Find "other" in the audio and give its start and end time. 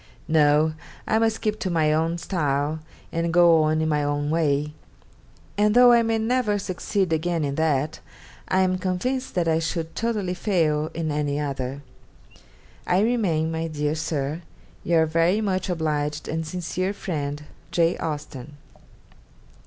11.39-11.83